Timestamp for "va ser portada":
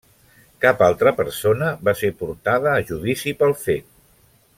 1.89-2.73